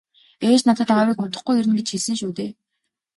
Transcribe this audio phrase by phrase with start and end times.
[0.47, 2.51] -Ээж надад аавыг удахгүй ирнэ гэж хэлсэн шүү дээ.